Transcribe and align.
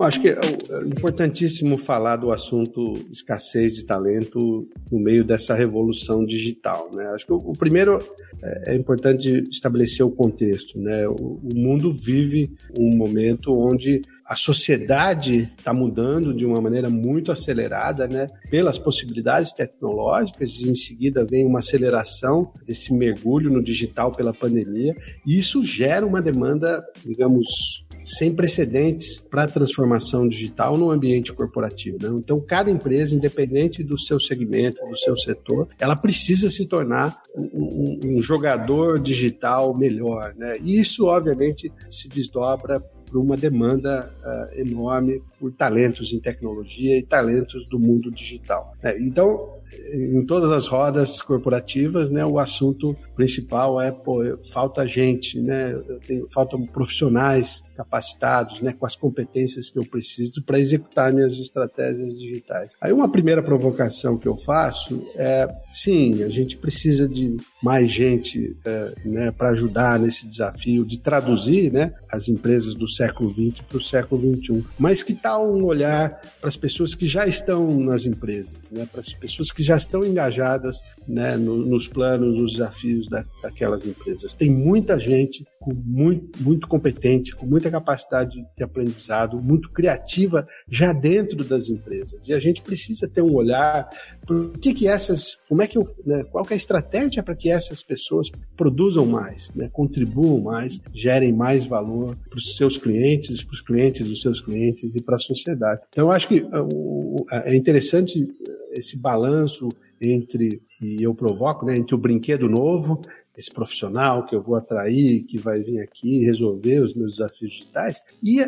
Acho 0.00 0.20
que 0.20 0.28
é, 0.28 0.32
é 0.32 0.86
importantíssimo 0.86 1.76
falar 1.76 2.16
do 2.16 2.32
assunto 2.32 2.94
escassez 3.10 3.74
de 3.74 3.84
talento 3.84 4.66
no 4.90 4.98
meio 4.98 5.22
dessa 5.22 5.54
revolução 5.54 6.24
digital. 6.24 6.90
Né? 6.92 7.06
Acho 7.08 7.26
que 7.26 7.32
o, 7.32 7.52
primeiro 7.52 7.98
é, 8.42 8.72
é 8.72 8.74
importante 8.74 9.28
estabelecer 9.50 10.04
o 10.04 10.10
contexto. 10.10 10.80
Né? 10.80 11.06
O, 11.06 11.38
o 11.42 11.54
mundo 11.54 11.92
vive 11.92 12.50
um 12.74 12.96
momento 12.96 13.54
onde 13.54 14.00
a 14.30 14.36
sociedade 14.36 15.52
está 15.58 15.74
mudando 15.74 16.32
de 16.32 16.46
uma 16.46 16.60
maneira 16.60 16.88
muito 16.88 17.32
acelerada, 17.32 18.06
né? 18.06 18.28
Pelas 18.48 18.78
possibilidades 18.78 19.52
tecnológicas, 19.52 20.50
e 20.50 20.70
em 20.70 20.74
seguida 20.76 21.24
vem 21.24 21.44
uma 21.44 21.58
aceleração 21.58 22.52
desse 22.64 22.94
mergulho 22.94 23.50
no 23.50 23.60
digital 23.60 24.12
pela 24.12 24.32
pandemia, 24.32 24.94
e 25.26 25.36
isso 25.36 25.64
gera 25.64 26.06
uma 26.06 26.22
demanda, 26.22 26.80
digamos, 27.04 27.84
sem 28.10 28.34
precedentes 28.34 29.20
para 29.20 29.44
a 29.44 29.48
transformação 29.48 30.28
digital 30.28 30.76
no 30.76 30.90
ambiente 30.90 31.32
corporativo. 31.32 31.98
Né? 32.00 32.08
Então, 32.18 32.40
cada 32.40 32.70
empresa, 32.70 33.14
independente 33.14 33.82
do 33.82 33.98
seu 33.98 34.18
segmento, 34.18 34.84
do 34.86 34.96
seu 34.96 35.16
setor, 35.16 35.68
ela 35.78 35.94
precisa 35.94 36.50
se 36.50 36.66
tornar 36.66 37.22
um, 37.36 38.00
um 38.18 38.22
jogador 38.22 38.98
digital 38.98 39.76
melhor. 39.76 40.34
Né? 40.36 40.58
E 40.62 40.80
isso, 40.80 41.06
obviamente, 41.06 41.72
se 41.88 42.08
desdobra 42.08 42.80
para 42.80 43.18
uma 43.18 43.36
demanda 43.36 44.12
uh, 44.22 44.60
enorme 44.60 45.22
por 45.40 45.50
talentos 45.50 46.12
em 46.12 46.20
tecnologia 46.20 46.98
e 46.98 47.02
talentos 47.02 47.66
do 47.66 47.78
mundo 47.78 48.10
digital. 48.10 48.74
É, 48.82 49.00
então, 49.00 49.58
em 49.92 50.24
todas 50.26 50.50
as 50.50 50.66
rodas 50.66 51.22
corporativas, 51.22 52.10
né, 52.10 52.24
o 52.24 52.38
assunto 52.38 52.94
principal 53.16 53.80
é 53.80 53.90
pô, 53.90 54.20
falta 54.52 54.86
gente, 54.86 55.40
né, 55.40 55.74
tenho, 56.06 56.28
faltam 56.30 56.66
profissionais 56.66 57.62
capacitados, 57.76 58.60
né, 58.60 58.74
com 58.78 58.84
as 58.84 58.94
competências 58.94 59.70
que 59.70 59.78
eu 59.78 59.84
preciso 59.84 60.42
para 60.44 60.60
executar 60.60 61.12
minhas 61.12 61.34
estratégias 61.34 62.12
digitais. 62.18 62.72
Aí 62.80 62.92
uma 62.92 63.10
primeira 63.10 63.42
provocação 63.42 64.18
que 64.18 64.28
eu 64.28 64.36
faço 64.36 65.02
é, 65.14 65.48
sim, 65.72 66.22
a 66.22 66.28
gente 66.28 66.56
precisa 66.56 67.08
de 67.08 67.36
mais 67.62 67.90
gente 67.90 68.56
é, 68.64 68.94
né, 69.04 69.30
para 69.30 69.50
ajudar 69.50 69.98
nesse 69.98 70.28
desafio 70.28 70.84
de 70.84 70.98
traduzir, 70.98 71.72
né, 71.72 71.94
as 72.10 72.28
empresas 72.28 72.74
do 72.74 72.88
século 72.88 73.32
XX 73.32 73.62
para 73.66 73.78
o 73.78 73.82
século 73.82 74.34
XXI. 74.34 74.64
Mas 74.78 75.02
que 75.02 75.14
tal 75.14 75.29
um 75.38 75.64
olhar 75.64 76.20
para 76.40 76.48
as 76.48 76.56
pessoas 76.56 76.94
que 76.94 77.06
já 77.06 77.26
estão 77.26 77.78
nas 77.80 78.06
empresas, 78.06 78.58
né, 78.70 78.86
para 78.90 79.00
as 79.00 79.12
pessoas 79.12 79.50
que 79.50 79.62
já 79.62 79.76
estão 79.76 80.04
engajadas 80.04 80.80
né, 81.06 81.36
no, 81.36 81.56
nos 81.56 81.88
planos, 81.88 82.38
nos 82.38 82.52
desafios 82.52 83.08
da, 83.08 83.24
daquelas 83.42 83.86
empresas. 83.86 84.34
Tem 84.34 84.50
muita 84.50 84.98
gente 84.98 85.44
com 85.60 85.74
muito, 85.74 86.42
muito 86.42 86.66
competente, 86.66 87.36
com 87.36 87.44
muita 87.44 87.70
capacidade 87.70 88.42
de 88.56 88.64
aprendizado, 88.64 89.40
muito 89.42 89.70
criativa 89.70 90.48
já 90.66 90.92
dentro 90.92 91.44
das 91.44 91.68
empresas. 91.68 92.26
E 92.26 92.32
a 92.32 92.38
gente 92.40 92.62
precisa 92.62 93.06
ter 93.06 93.20
um 93.20 93.34
olhar 93.34 93.90
para 94.26 94.58
que 94.58 94.72
que 94.72 94.88
essas, 94.88 95.36
como 95.48 95.60
é 95.60 95.66
que 95.66 95.78
né, 96.06 96.24
qual 96.30 96.44
que 96.44 96.54
é 96.54 96.56
a 96.56 96.56
estratégia 96.56 97.22
para 97.22 97.36
que 97.36 97.50
essas 97.50 97.82
pessoas 97.82 98.30
produzam 98.56 99.04
mais, 99.04 99.50
né, 99.54 99.68
contribuam 99.70 100.40
mais, 100.40 100.80
gerem 100.94 101.32
mais 101.32 101.66
valor 101.66 102.16
para 102.28 102.38
os 102.38 102.56
seus 102.56 102.78
clientes, 102.78 103.42
para 103.42 103.54
os 103.54 103.60
clientes 103.60 104.08
dos 104.08 104.22
seus 104.22 104.40
clientes 104.40 104.96
e 104.96 105.00
para 105.00 105.18
sociedade. 105.20 105.82
Então, 105.90 106.10
acho 106.10 106.26
que 106.28 106.40
uh, 106.40 107.26
é 107.30 107.54
interessante 107.54 108.28
esse 108.72 108.96
balanço 108.96 109.68
entre, 110.00 110.62
e 110.80 111.02
eu 111.02 111.14
provoco, 111.14 111.66
né, 111.66 111.76
entre 111.76 111.94
o 111.94 111.98
brinquedo 111.98 112.48
novo, 112.48 113.02
esse 113.36 113.50
profissional 113.50 114.26
que 114.26 114.34
eu 114.34 114.42
vou 114.42 114.56
atrair, 114.56 115.22
que 115.24 115.38
vai 115.38 115.60
vir 115.60 115.80
aqui 115.80 116.24
resolver 116.24 116.80
os 116.80 116.94
meus 116.94 117.12
desafios 117.12 117.52
digitais, 117.52 118.02
e 118.22 118.40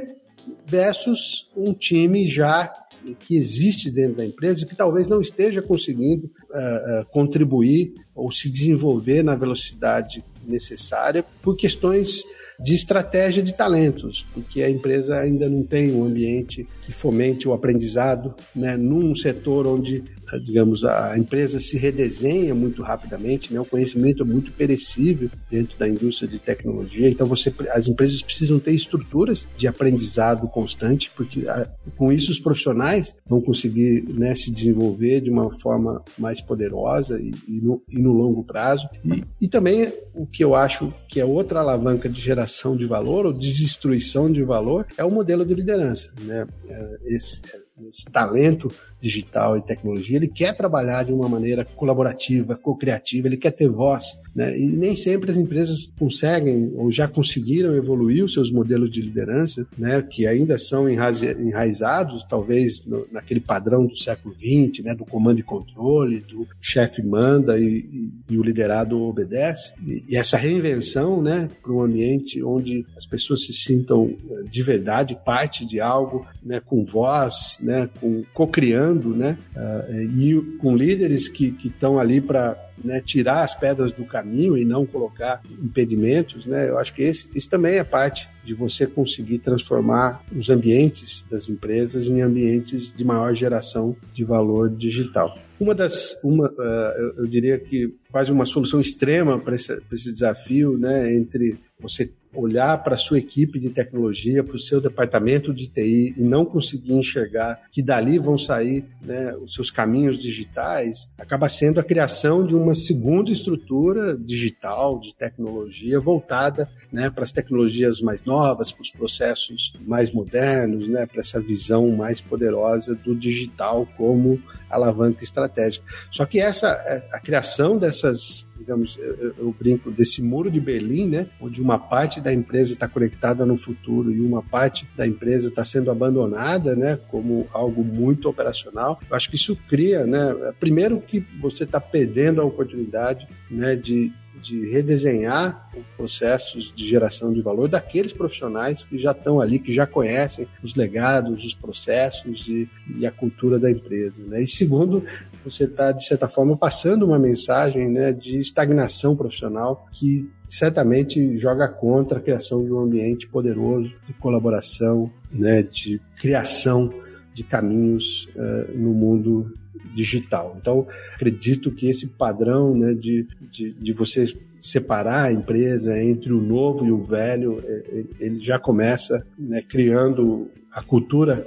versus 0.66 1.50
um 1.56 1.72
time 1.72 2.28
já 2.28 2.72
que 3.18 3.36
existe 3.36 3.90
dentro 3.90 4.16
da 4.16 4.24
empresa 4.24 4.66
que 4.66 4.76
talvez 4.76 5.08
não 5.08 5.20
esteja 5.20 5.60
conseguindo 5.60 6.26
uh, 6.26 7.00
uh, 7.00 7.06
contribuir 7.10 7.94
ou 8.14 8.30
se 8.30 8.48
desenvolver 8.48 9.22
na 9.22 9.34
velocidade 9.34 10.24
necessária 10.46 11.24
por 11.42 11.56
questões 11.56 12.24
de 12.62 12.74
estratégia 12.74 13.42
de 13.42 13.52
talentos, 13.52 14.26
porque 14.32 14.62
a 14.62 14.70
empresa 14.70 15.18
ainda 15.18 15.48
não 15.48 15.62
tem 15.62 15.92
um 15.92 16.04
ambiente 16.04 16.66
que 16.84 16.92
fomente 16.92 17.48
o 17.48 17.52
aprendizado, 17.52 18.34
né, 18.54 18.76
num 18.76 19.14
setor 19.14 19.66
onde 19.66 20.02
digamos, 20.38 20.84
a 20.84 21.16
empresa 21.18 21.58
se 21.60 21.76
redesenha 21.76 22.54
muito 22.54 22.82
rapidamente, 22.82 23.52
né? 23.52 23.60
o 23.60 23.64
conhecimento 23.64 24.22
é 24.22 24.26
muito 24.26 24.52
perecível 24.52 25.30
dentro 25.50 25.78
da 25.78 25.88
indústria 25.88 26.28
de 26.28 26.38
tecnologia, 26.38 27.08
então 27.08 27.26
você, 27.26 27.52
as 27.70 27.86
empresas 27.88 28.22
precisam 28.22 28.58
ter 28.58 28.72
estruturas 28.72 29.46
de 29.56 29.66
aprendizado 29.66 30.48
constante, 30.48 31.10
porque 31.16 31.48
a, 31.48 31.68
com 31.96 32.12
isso 32.12 32.30
os 32.30 32.38
profissionais 32.38 33.14
vão 33.26 33.40
conseguir 33.40 34.04
né, 34.08 34.34
se 34.34 34.50
desenvolver 34.50 35.20
de 35.20 35.30
uma 35.30 35.50
forma 35.58 36.02
mais 36.18 36.40
poderosa 36.40 37.20
e, 37.20 37.32
e, 37.48 37.60
no, 37.60 37.82
e 37.88 38.00
no, 38.00 38.12
longo 38.12 38.44
prazo. 38.44 38.88
E, 39.04 39.24
e 39.40 39.48
também 39.48 39.92
o 40.14 40.26
que 40.26 40.44
eu 40.44 40.54
acho 40.54 40.92
que 41.08 41.20
é 41.20 41.24
outra 41.24 41.60
alavanca 41.60 42.08
de 42.08 42.20
geração 42.20 42.51
de 42.76 42.86
valor 42.86 43.26
ou 43.26 43.32
destruição 43.32 44.30
de 44.30 44.42
valor 44.42 44.86
é 44.96 45.04
o 45.04 45.10
modelo 45.10 45.44
de 45.44 45.54
liderança. 45.54 46.10
Né? 46.22 46.46
É, 46.68 46.98
esse, 47.04 47.40
esse 47.88 48.04
talento 48.04 48.70
digital 49.00 49.56
e 49.56 49.62
tecnologia, 49.62 50.16
ele 50.16 50.28
quer 50.28 50.54
trabalhar 50.56 51.02
de 51.04 51.12
uma 51.12 51.28
maneira 51.28 51.64
colaborativa, 51.64 52.54
co-criativa, 52.54 53.26
ele 53.26 53.36
quer 53.36 53.50
ter 53.50 53.68
voz. 53.68 54.04
Né? 54.34 54.58
E 54.58 54.66
nem 54.66 54.94
sempre 54.94 55.30
as 55.30 55.36
empresas 55.36 55.92
conseguem 55.98 56.72
ou 56.76 56.90
já 56.90 57.08
conseguiram 57.08 57.74
evoluir 57.74 58.24
os 58.24 58.32
seus 58.32 58.50
modelos 58.52 58.90
de 58.90 59.02
liderança, 59.02 59.66
né? 59.76 60.00
que 60.02 60.26
ainda 60.26 60.56
são 60.56 60.88
enraizados, 60.88 62.24
talvez, 62.30 62.84
no, 62.86 63.06
naquele 63.10 63.40
padrão 63.40 63.84
do 63.84 63.96
século 63.96 64.34
XX, 64.34 64.84
né? 64.84 64.94
do 64.94 65.04
comando 65.04 65.40
e 65.40 65.42
controle, 65.42 66.20
do 66.20 66.46
chefe 66.60 67.02
manda 67.02 67.58
e, 67.58 67.64
e, 67.64 68.12
e, 68.30 68.38
o 68.38 68.42
liderado 68.42 69.02
obedece. 69.02 69.72
E, 69.84 70.04
e 70.08 70.16
essa 70.16 70.36
reinvenção 70.36 71.20
né? 71.20 71.50
para 71.60 71.72
um 71.72 71.82
ambiente 71.82 72.42
onde 72.42 72.86
as 72.96 73.04
pessoas 73.04 73.44
se 73.44 73.52
sintam 73.52 74.14
eh, 74.30 74.44
de 74.48 74.62
verdade 74.62 75.18
parte 75.24 75.66
de 75.66 75.80
algo, 75.80 76.24
né? 76.42 76.60
com 76.60 76.84
voz, 76.84 77.58
né? 77.62 77.88
com 78.00 78.24
co-criando, 78.34 79.14
né? 79.14 79.38
Uh, 79.56 80.02
e 80.18 80.58
com 80.58 80.76
líderes 80.76 81.28
que 81.28 81.56
estão 81.64 81.98
ali 81.98 82.20
para 82.20 82.56
né, 82.82 83.00
tirar 83.00 83.42
as 83.42 83.54
pedras 83.54 83.92
do 83.92 84.04
caminho 84.04 84.56
e 84.58 84.64
não 84.64 84.84
colocar 84.84 85.40
impedimentos, 85.62 86.44
né? 86.46 86.68
Eu 86.68 86.78
acho 86.78 86.92
que 86.92 87.02
esse, 87.02 87.28
isso 87.34 87.48
também 87.48 87.76
é 87.76 87.84
parte 87.84 88.28
de 88.44 88.54
você 88.54 88.86
conseguir 88.86 89.38
transformar 89.38 90.24
os 90.34 90.50
ambientes 90.50 91.24
das 91.30 91.48
empresas 91.48 92.06
em 92.06 92.20
ambientes 92.20 92.92
de 92.94 93.04
maior 93.04 93.34
geração 93.34 93.96
de 94.12 94.24
valor 94.24 94.68
digital. 94.68 95.38
Uma 95.60 95.74
das, 95.74 96.18
uma, 96.24 96.48
uh, 96.48 97.18
eu, 97.18 97.26
diria 97.26 97.58
que 97.58 97.94
quase 98.10 98.32
uma 98.32 98.44
solução 98.44 98.80
extrema 98.80 99.38
para 99.38 99.54
esse, 99.54 99.80
esse 99.92 100.12
desafio, 100.12 100.76
né, 100.76 101.14
entre 101.14 101.56
você 101.78 102.10
olhar 102.34 102.82
para 102.82 102.94
a 102.94 102.98
sua 102.98 103.18
equipe 103.18 103.58
de 103.58 103.70
tecnologia, 103.70 104.42
para 104.42 104.56
o 104.56 104.60
seu 104.60 104.80
departamento 104.80 105.52
de 105.52 105.68
TI 105.68 106.14
e 106.16 106.22
não 106.22 106.44
conseguir 106.44 106.94
enxergar 106.94 107.60
que 107.70 107.82
dali 107.82 108.18
vão 108.18 108.38
sair 108.38 108.84
né, 109.02 109.34
os 109.36 109.54
seus 109.54 109.70
caminhos 109.70 110.18
digitais, 110.18 111.10
acaba 111.18 111.48
sendo 111.48 111.80
a 111.80 111.84
criação 111.84 112.46
de 112.46 112.54
uma 112.54 112.74
segunda 112.74 113.30
estrutura 113.30 114.16
digital, 114.16 114.98
de 114.98 115.14
tecnologia, 115.14 116.00
voltada 116.00 116.68
né, 116.92 117.08
para 117.08 117.24
as 117.24 117.32
tecnologias 117.32 118.00
mais 118.00 118.22
novas, 118.24 118.70
para 118.70 118.82
os 118.82 118.90
processos 118.90 119.72
mais 119.80 120.12
modernos, 120.12 120.88
né, 120.88 121.06
para 121.06 121.20
essa 121.20 121.40
visão 121.40 121.90
mais 121.90 122.20
poderosa 122.20 122.94
do 122.94 123.14
digital 123.14 123.86
como 123.96 124.40
alavanca 124.68 125.24
estratégica. 125.24 125.84
Só 126.10 126.26
que 126.26 126.40
essa 126.40 126.70
a 127.12 127.20
criação 127.20 127.78
dessas 127.78 128.46
digamos, 128.62 128.96
eu, 128.98 129.34
eu, 129.36 129.56
brinco 129.58 129.90
desse 129.90 130.22
muro 130.22 130.50
de 130.50 130.60
Berlim, 130.60 131.08
né, 131.08 131.26
onde 131.40 131.60
uma 131.60 131.78
parte 131.78 132.20
da 132.20 132.32
empresa 132.32 132.72
está 132.72 132.88
conectada 132.88 133.44
no 133.44 133.56
futuro 133.56 134.12
e 134.12 134.20
uma 134.20 134.40
parte 134.40 134.86
da 134.96 135.06
empresa 135.06 135.48
está 135.48 135.64
sendo 135.64 135.90
abandonada, 135.90 136.76
né, 136.76 136.98
como 137.08 137.48
algo 137.52 137.82
muito 137.82 138.28
operacional. 138.28 139.00
Eu 139.10 139.16
acho 139.16 139.28
que 139.28 139.36
isso 139.36 139.56
cria, 139.68 140.06
né, 140.06 140.52
primeiro 140.60 141.00
que 141.00 141.26
você 141.40 141.64
está 141.64 141.80
perdendo 141.80 142.40
a 142.40 142.44
oportunidade, 142.44 143.26
né, 143.50 143.74
de 143.74 144.12
de 144.42 144.68
redesenhar 144.70 145.70
os 145.76 145.86
processos 145.96 146.72
de 146.74 146.88
geração 146.88 147.32
de 147.32 147.40
valor 147.40 147.68
daqueles 147.68 148.12
profissionais 148.12 148.84
que 148.84 148.98
já 148.98 149.12
estão 149.12 149.40
ali, 149.40 149.58
que 149.58 149.72
já 149.72 149.86
conhecem 149.86 150.46
os 150.62 150.74
legados, 150.74 151.44
os 151.44 151.54
processos 151.54 152.46
e, 152.48 152.68
e 152.98 153.06
a 153.06 153.10
cultura 153.10 153.58
da 153.58 153.70
empresa. 153.70 154.22
Né? 154.26 154.42
E 154.42 154.48
segundo, 154.48 155.04
você 155.44 155.64
está, 155.64 155.92
de 155.92 156.04
certa 156.06 156.28
forma, 156.28 156.56
passando 156.56 157.06
uma 157.06 157.18
mensagem 157.18 157.88
né, 157.88 158.12
de 158.12 158.38
estagnação 158.38 159.16
profissional 159.16 159.86
que 159.92 160.28
certamente 160.48 161.38
joga 161.38 161.66
contra 161.68 162.18
a 162.18 162.22
criação 162.22 162.64
de 162.64 162.70
um 162.70 162.80
ambiente 162.80 163.26
poderoso 163.26 163.94
de 164.06 164.12
colaboração, 164.14 165.10
né, 165.30 165.62
de 165.62 166.00
criação 166.20 166.92
de 167.34 167.42
caminhos 167.42 168.28
uh, 168.36 168.76
no 168.76 168.92
mundo 168.92 169.52
digital. 169.94 170.56
Então, 170.60 170.86
acredito 171.14 171.70
que 171.70 171.88
esse 171.88 172.06
padrão 172.06 172.76
né, 172.76 172.94
de, 172.94 173.26
de, 173.50 173.72
de 173.72 173.92
você 173.92 174.26
separar 174.60 175.24
a 175.24 175.32
empresa 175.32 176.00
entre 176.00 176.32
o 176.32 176.40
novo 176.40 176.86
e 176.86 176.92
o 176.92 177.02
velho, 177.02 177.60
é, 177.64 178.04
ele 178.20 178.40
já 178.40 178.58
começa 178.58 179.26
né, 179.36 179.60
criando 179.60 180.48
a 180.72 180.82
cultura 180.82 181.46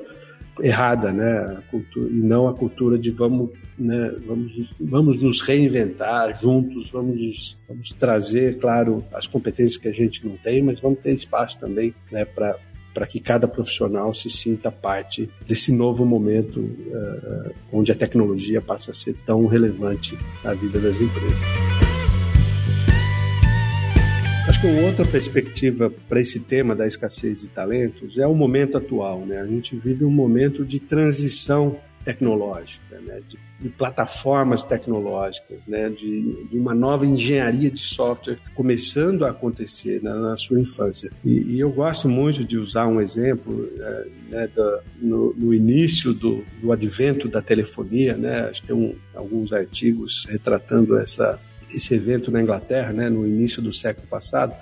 errada, 0.61 1.11
né? 1.11 1.61
Cultura, 1.69 2.09
e 2.09 2.21
não 2.21 2.47
a 2.47 2.53
cultura 2.53 2.97
de 2.97 3.11
vamos, 3.11 3.49
né, 3.77 4.13
vamos, 4.25 4.51
vamos 4.79 5.21
nos 5.21 5.41
reinventar 5.41 6.39
juntos, 6.41 6.89
vamos, 6.91 7.57
vamos 7.67 7.89
trazer, 7.99 8.57
claro, 8.57 9.03
as 9.13 9.27
competências 9.27 9.77
que 9.77 9.87
a 9.87 9.93
gente 9.93 10.25
não 10.25 10.37
tem, 10.37 10.61
mas 10.61 10.79
vamos 10.79 10.99
ter 10.99 11.13
espaço 11.13 11.59
também 11.59 11.93
né, 12.11 12.25
para 12.25 12.57
para 12.95 13.05
que 13.05 13.19
cada 13.19 13.45
profissional 13.45 14.15
se 14.15 14.29
sinta 14.29 14.71
parte 14.71 15.29
desse 15.45 15.69
novo 15.69 16.05
momento 16.05 16.61
uh, 16.61 17.53
onde 17.69 17.91
a 17.91 17.95
tecnologia 17.95 18.61
passa 18.61 18.91
a 18.91 18.93
ser 18.93 19.13
tão 19.25 19.45
relevante 19.47 20.17
na 20.41 20.53
vida 20.53 20.79
das 20.79 21.01
empresas. 21.01 21.45
Acho 24.47 24.61
que 24.61 24.67
uma 24.67 24.87
outra 24.87 25.03
perspectiva 25.05 25.91
para 26.07 26.21
esse 26.21 26.39
tema 26.39 26.73
da 26.73 26.87
escassez 26.87 27.41
de 27.41 27.49
talentos 27.49 28.17
é 28.17 28.25
o 28.25 28.33
momento 28.33 28.77
atual. 28.77 29.25
Né? 29.25 29.39
A 29.39 29.45
gente 29.45 29.75
vive 29.75 30.05
um 30.05 30.11
momento 30.11 30.63
de 30.63 30.79
transição 30.79 31.77
tecnológica, 32.05 32.99
né? 33.01 33.19
de, 33.27 33.37
de, 33.59 33.69
plataformas 33.69 34.63
tecnológicas, 34.63 35.57
né? 35.67 35.89
De, 35.89 36.45
de, 36.45 36.57
uma 36.57 36.75
nova 36.75 37.05
engenharia 37.05 37.71
de 37.71 37.81
software 37.81 38.37
começando 38.53 39.25
a 39.25 39.31
acontecer 39.31 40.01
na, 40.03 40.13
na 40.13 40.37
sua 40.37 40.59
infância. 40.59 41.11
E, 41.23 41.55
e, 41.55 41.59
eu 41.59 41.71
gosto 41.71 42.07
muito 42.07 42.45
de 42.45 42.57
usar 42.57 42.87
um 42.87 43.01
exemplo 43.01 43.67
é, 43.77 44.07
né, 44.29 44.49
da, 44.55 44.81
no, 45.01 45.33
no, 45.33 45.53
início 45.53 46.13
do, 46.13 46.45
do 46.61 46.71
advento 46.71 47.27
da 47.27 47.41
telefonia, 47.41 48.15
né? 48.15 48.49
acho 48.49 48.61
que 48.61 48.67
tem 48.67 48.75
um, 48.75 48.95
alguns 49.15 49.51
artigos 49.51 50.25
retratando 50.29 50.97
essa 50.97 51.39
esse 51.67 51.95
evento 51.95 52.29
na 52.29 52.41
Inglaterra, 52.41 52.93
né, 52.93 53.09
no 53.09 53.25
início 53.25 53.59
do 53.59 53.73
século 53.73 54.07
passado, 54.07 54.55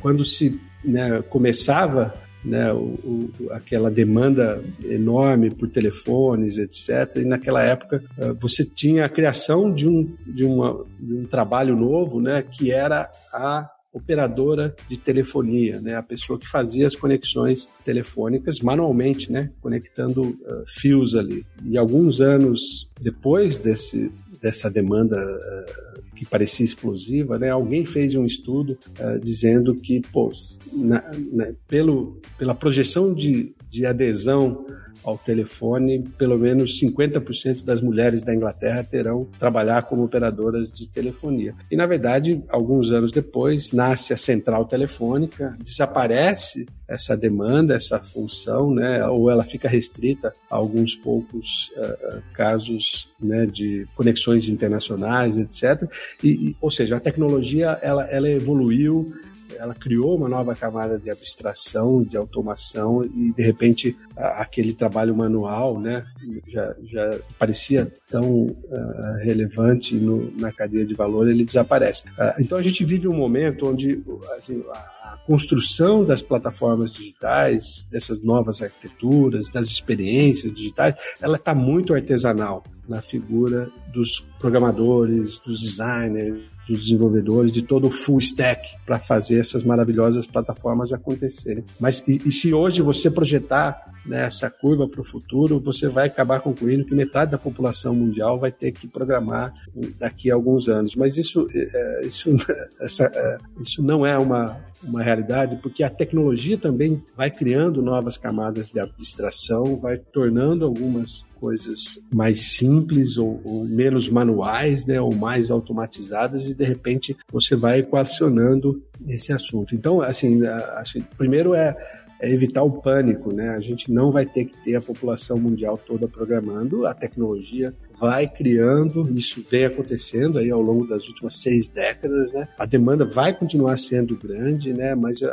quando 0.00 0.24
se 0.24 0.60
né, 0.84 1.22
começava 1.22 2.14
né, 2.44 2.72
o, 2.72 2.78
o, 3.04 3.32
aquela 3.50 3.90
demanda 3.90 4.62
enorme 4.84 5.50
por 5.50 5.68
telefones, 5.68 6.58
etc. 6.58 7.16
E 7.16 7.24
naquela 7.24 7.62
época 7.62 8.02
uh, 8.16 8.34
você 8.40 8.64
tinha 8.64 9.04
a 9.04 9.08
criação 9.08 9.72
de 9.72 9.88
um, 9.88 10.16
de, 10.26 10.44
uma, 10.44 10.84
de 10.98 11.14
um 11.14 11.26
trabalho 11.26 11.76
novo, 11.76 12.20
né, 12.20 12.42
que 12.42 12.70
era 12.70 13.10
a 13.32 13.70
operadora 13.98 14.74
de 14.88 14.96
telefonia, 14.96 15.80
né, 15.80 15.96
a 15.96 16.02
pessoa 16.02 16.38
que 16.38 16.48
fazia 16.48 16.86
as 16.86 16.96
conexões 16.96 17.68
telefônicas 17.84 18.60
manualmente, 18.60 19.30
né, 19.30 19.50
conectando 19.60 20.22
uh, 20.22 20.64
fios 20.66 21.14
ali. 21.14 21.44
E 21.64 21.76
alguns 21.76 22.20
anos 22.20 22.88
depois 23.00 23.58
desse, 23.58 24.10
dessa 24.40 24.70
demanda 24.70 25.16
uh, 25.16 25.98
que 26.14 26.24
parecia 26.26 26.64
explosiva, 26.64 27.38
né? 27.38 27.50
Alguém 27.50 27.84
fez 27.84 28.14
um 28.16 28.24
estudo 28.24 28.76
uh, 28.98 29.20
dizendo 29.20 29.72
que, 29.74 30.00
pô, 30.12 30.32
na, 30.72 31.04
na, 31.32 31.52
pelo, 31.68 32.20
pela 32.36 32.56
projeção 32.56 33.14
de, 33.14 33.54
de 33.70 33.86
adesão 33.86 34.66
ao 35.04 35.16
telefone, 35.16 36.04
pelo 36.18 36.38
menos 36.38 36.80
50% 36.80 37.64
das 37.64 37.80
mulheres 37.80 38.20
da 38.20 38.34
Inglaterra 38.34 38.84
terão 38.84 39.26
trabalhar 39.38 39.82
como 39.82 40.04
operadoras 40.04 40.72
de 40.72 40.86
telefonia. 40.86 41.54
E 41.70 41.76
na 41.76 41.86
verdade, 41.86 42.42
alguns 42.48 42.90
anos 42.90 43.12
depois, 43.12 43.72
nasce 43.72 44.12
a 44.12 44.16
central 44.16 44.64
telefônica, 44.66 45.56
desaparece 45.62 46.66
essa 46.86 47.16
demanda, 47.16 47.74
essa 47.74 47.98
função, 47.98 48.74
né, 48.74 49.06
ou 49.06 49.30
ela 49.30 49.44
fica 49.44 49.68
restrita 49.68 50.32
a 50.50 50.56
alguns 50.56 50.94
poucos 50.94 51.70
uh, 51.76 52.22
casos 52.32 53.10
né, 53.20 53.46
de 53.46 53.86
conexões 53.94 54.48
internacionais, 54.48 55.36
etc. 55.36 55.88
E, 56.24 56.56
ou 56.60 56.70
seja, 56.70 56.96
a 56.96 57.00
tecnologia 57.00 57.78
ela, 57.82 58.04
ela 58.04 58.28
evoluiu 58.28 59.12
ela 59.58 59.74
criou 59.74 60.16
uma 60.16 60.28
nova 60.28 60.54
camada 60.54 60.98
de 60.98 61.10
abstração, 61.10 62.02
de 62.02 62.16
automação 62.16 63.04
e 63.04 63.32
de 63.32 63.42
repente 63.42 63.96
aquele 64.16 64.72
trabalho 64.72 65.14
manual, 65.14 65.78
né, 65.78 66.04
já, 66.46 66.74
já 66.84 67.18
parecia 67.38 67.92
tão 68.08 68.46
uh, 68.46 69.24
relevante 69.24 69.94
no, 69.94 70.30
na 70.36 70.52
cadeia 70.52 70.86
de 70.86 70.94
valor, 70.94 71.28
ele 71.28 71.44
desaparece. 71.44 72.04
Uh, 72.10 72.40
então 72.40 72.58
a 72.58 72.62
gente 72.62 72.84
vive 72.84 73.08
um 73.08 73.14
momento 73.14 73.68
onde 73.68 74.02
assim, 74.38 74.62
a 74.70 75.18
construção 75.26 76.04
das 76.04 76.22
plataformas 76.22 76.92
digitais, 76.92 77.86
dessas 77.90 78.22
novas 78.22 78.62
arquiteturas, 78.62 79.50
das 79.50 79.66
experiências 79.66 80.52
digitais, 80.52 80.94
ela 81.20 81.36
está 81.36 81.54
muito 81.54 81.94
artesanal 81.94 82.64
na 82.88 83.02
figura 83.02 83.70
dos 83.92 84.20
programadores, 84.38 85.38
dos 85.38 85.60
designers, 85.60 86.40
dos 86.68 86.80
desenvolvedores, 86.80 87.52
de 87.52 87.62
todo 87.62 87.88
o 87.88 87.90
full 87.90 88.18
stack 88.18 88.76
para 88.84 88.98
fazer 88.98 89.38
essas 89.38 89.64
maravilhosas 89.64 90.26
plataformas 90.26 90.92
acontecerem. 90.92 91.64
Mas 91.80 92.02
e, 92.06 92.20
e 92.24 92.32
se 92.32 92.52
hoje 92.52 92.82
você 92.82 93.10
projetar 93.10 93.88
né, 94.08 94.24
essa 94.24 94.50
curva 94.50 94.88
para 94.88 95.00
o 95.00 95.04
futuro, 95.04 95.60
você 95.60 95.88
vai 95.88 96.06
acabar 96.06 96.40
concluindo 96.40 96.84
que 96.84 96.94
metade 96.94 97.30
da 97.30 97.38
população 97.38 97.94
mundial 97.94 98.38
vai 98.38 98.50
ter 98.50 98.72
que 98.72 98.88
programar 98.88 99.52
daqui 99.98 100.30
a 100.30 100.34
alguns 100.34 100.68
anos. 100.68 100.96
Mas 100.96 101.16
isso, 101.16 101.46
é, 101.52 102.06
isso, 102.06 102.30
essa, 102.80 103.04
é, 103.04 103.38
isso 103.60 103.82
não 103.82 104.06
é 104.06 104.16
uma, 104.18 104.58
uma 104.82 105.02
realidade, 105.02 105.56
porque 105.62 105.82
a 105.82 105.90
tecnologia 105.90 106.56
também 106.56 107.02
vai 107.16 107.30
criando 107.30 107.82
novas 107.82 108.16
camadas 108.16 108.68
de 108.70 108.80
abstração, 108.80 109.76
vai 109.76 109.98
tornando 109.98 110.64
algumas 110.64 111.24
coisas 111.40 111.98
mais 112.12 112.40
simples 112.56 113.16
ou, 113.16 113.40
ou, 113.44 113.64
menos 113.64 114.08
manuais, 114.08 114.84
né, 114.84 115.00
ou 115.00 115.14
mais 115.14 115.50
automatizadas 115.50 116.44
e 116.44 116.54
de 116.54 116.64
repente 116.64 117.16
você 117.32 117.54
vai 117.54 117.80
equacionando 117.80 118.82
esse 119.06 119.32
assunto. 119.32 119.74
Então, 119.74 120.00
assim, 120.00 120.44
acho, 120.46 121.00
primeiro 121.16 121.54
é, 121.54 121.76
é 122.20 122.30
evitar 122.30 122.62
o 122.62 122.80
pânico, 122.82 123.32
né? 123.32 123.50
A 123.50 123.60
gente 123.60 123.92
não 123.92 124.10
vai 124.10 124.26
ter 124.26 124.44
que 124.44 124.56
ter 124.64 124.74
a 124.74 124.82
população 124.82 125.38
mundial 125.38 125.78
toda 125.78 126.08
programando, 126.08 126.84
a 126.84 126.92
tecnologia 126.92 127.72
vai 128.00 128.28
criando, 128.28 129.08
isso 129.16 129.44
vem 129.48 129.64
acontecendo 129.64 130.38
aí 130.38 130.50
ao 130.50 130.60
longo 130.60 130.86
das 130.86 131.06
últimas 131.06 131.34
seis 131.34 131.68
décadas, 131.68 132.32
né? 132.32 132.48
A 132.58 132.66
demanda 132.66 133.04
vai 133.04 133.32
continuar 133.32 133.78
sendo 133.78 134.16
grande, 134.16 134.72
né? 134.72 134.94
Mas 134.94 135.22
uh, 135.22 135.30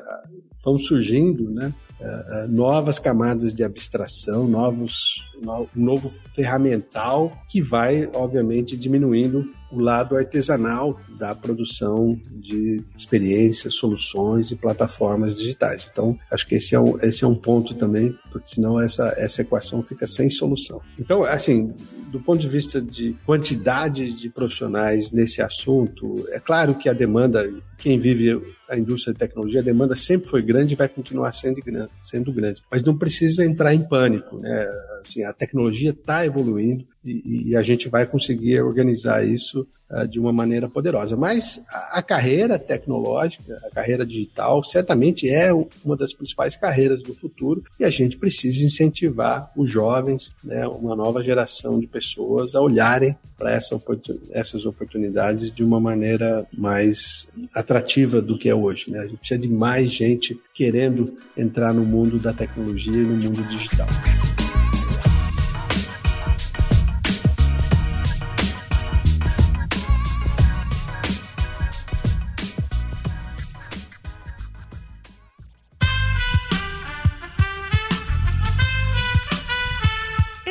vão 0.64 0.78
surgindo, 0.78 1.50
né? 1.50 1.74
Uh, 2.00 2.48
novas 2.50 3.00
camadas 3.00 3.54
de 3.54 3.64
abstração, 3.64 4.48
novos, 4.48 5.16
no, 5.42 5.70
novo 5.74 6.10
ferramental 6.34 7.32
que 7.50 7.62
vai, 7.62 8.10
obviamente, 8.14 8.76
diminuindo 8.76 9.46
o 9.76 9.80
lado 9.80 10.16
artesanal 10.16 11.00
da 11.18 11.36
produção 11.36 12.20
de 12.32 12.84
experiências, 12.98 13.76
soluções 13.76 14.52
e 14.52 14.56
plataformas 14.56 15.36
digitais. 15.36 15.88
Então, 15.92 16.18
acho 16.32 16.48
que 16.48 16.56
esse 16.56 16.76
é 16.76 16.80
um, 16.80 16.98
esse 17.00 17.24
é 17.24 17.28
um 17.28 17.36
ponto 17.36 17.74
também, 17.76 18.18
porque 18.32 18.48
senão 18.50 18.82
essa, 18.82 19.14
essa 19.18 19.42
equação 19.42 19.82
fica 19.82 20.08
sem 20.08 20.30
solução. 20.30 20.82
Então, 21.00 21.24
assim, 21.24 21.74
do 22.12 22.20
ponto 22.20 22.40
de 22.40 22.48
vista 22.48 22.82
de 22.82 23.16
quantidade 23.26 24.12
de 24.14 24.30
profissionais 24.30 25.12
nesse 25.12 25.42
assunto, 25.42 26.26
é 26.30 26.40
claro 26.40 26.76
que 26.76 26.88
a 26.88 26.94
demanda, 26.94 27.52
quem 27.78 28.00
vive 28.00 28.42
a 28.70 28.78
indústria 28.78 29.14
de 29.14 29.20
tecnologia, 29.20 29.60
a 29.60 29.64
demanda 29.64 29.96
sempre 29.96 30.30
foi 30.30 30.42
grande 30.42 30.74
e 30.74 30.78
vai 30.78 30.88
continuar 30.88 31.32
sendo 31.34 31.62
grande, 31.62 31.92
sendo 32.00 32.32
grande. 32.32 32.62
Mas 32.72 32.84
não 32.84 32.98
precisa 32.98 33.44
entrar 33.44 33.74
em 33.74 33.88
pânico, 33.88 34.42
né? 34.42 34.68
Assim, 35.06 35.24
a 35.24 35.34
tecnologia 35.34 35.92
está 35.92 36.26
evoluindo 36.26 36.86
e, 37.06 37.52
e, 37.52 37.56
a 37.56 37.62
gente 37.62 37.88
vai 37.88 38.06
conseguir 38.06 38.62
organizar 38.62 39.26
isso 39.26 39.68
uh, 39.90 40.08
de 40.08 40.20
uma 40.20 40.34
maneira 40.34 40.68
poderosa. 40.68 41.16
Mas 41.16 41.64
a, 41.70 42.00
a, 42.00 42.02
carreira 42.02 42.58
tecnológica, 42.58 43.62
a 43.64 43.70
carreira 43.70 44.06
digital, 44.06 44.64
certamente 44.64 45.30
é 45.30 45.52
uma 45.84 45.96
das 45.96 46.14
principais 46.14 46.56
carreiras 46.56 47.04
do 47.04 47.14
futuro 47.14 47.64
e 47.80 47.84
a 47.84 47.90
gente 47.90 48.18
precisa 48.18 48.66
incentivar 48.66 49.52
os 49.56 49.70
jovens, 49.70 50.34
né, 50.44 50.68
uma 50.68 50.96
nova 50.96 51.24
geração 51.24 51.80
de 51.80 51.88
pessoas 51.88 52.56
a 52.56 52.62
olharem 52.62 53.16
para 53.38 53.54
essa 53.54 53.76
oportun 53.76 54.16
essas 54.32 54.66
oportunidades 54.66 55.52
de 55.52 55.64
uma 55.64 55.80
maneira 55.80 56.48
mais 56.58 57.30
atrativa 57.54 58.22
do 58.22 58.38
que 58.38 58.50
é 58.50 58.56
hoje. 58.56 58.90
Né? 58.90 59.00
A 59.00 59.08
gente 59.08 59.18
precisa 59.18 59.40
de 59.40 59.50
mais 59.50 59.92
gente 59.92 60.40
querendo 60.54 61.18
entrar 61.38 61.74
no 61.74 61.86
mundo 61.86 62.18
da 62.18 62.34
tecnologia 62.34 63.02
e 63.02 63.06
no 63.06 63.16
mundo 63.16 63.44
digital. 63.44 63.88